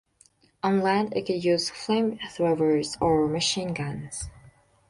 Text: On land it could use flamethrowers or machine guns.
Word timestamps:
On 0.63 0.81
land 0.81 1.13
it 1.15 1.27
could 1.27 1.43
use 1.43 1.69
flamethrowers 1.69 2.97
or 2.99 3.27
machine 3.27 3.71
guns. 3.75 4.31